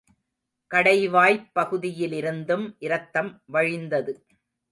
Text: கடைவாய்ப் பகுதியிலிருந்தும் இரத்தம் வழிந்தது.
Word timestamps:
கடைவாய்ப் 0.71 1.45
பகுதியிலிருந்தும் 1.55 2.75
இரத்தம் 2.79 3.41
வழிந்தது. 3.45 4.13